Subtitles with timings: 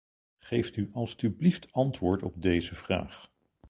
[0.39, 3.29] Geeft u alstublieft antwoord op deze vraag.